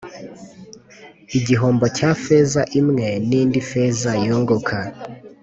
[1.37, 4.77] igihombo cya feza imwe nindi feza yunguka